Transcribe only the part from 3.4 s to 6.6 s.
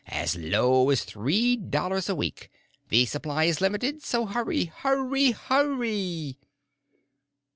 is limited, so hurry, hurry, hurry!"